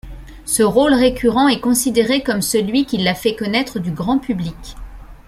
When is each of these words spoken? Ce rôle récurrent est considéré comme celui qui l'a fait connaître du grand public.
Ce 0.45 0.63
rôle 0.63 0.95
récurrent 0.95 1.47
est 1.47 1.59
considéré 1.59 2.23
comme 2.23 2.41
celui 2.41 2.87
qui 2.87 2.97
l'a 2.97 3.13
fait 3.13 3.35
connaître 3.35 3.77
du 3.77 3.91
grand 3.91 4.17
public. 4.17 4.75